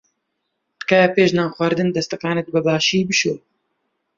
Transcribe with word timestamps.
تکایە 0.79 1.07
پێش 1.15 1.29
نان 1.37 1.49
خواردن 1.55 1.89
دەستەکانت 1.95 2.45
بەباشی 2.53 3.07
بشۆ. 3.07 3.33